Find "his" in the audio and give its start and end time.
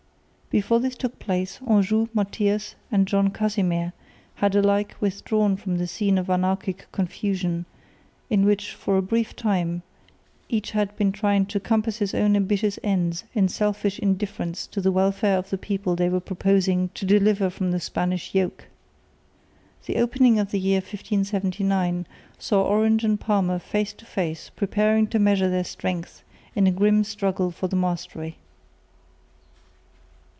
11.99-12.13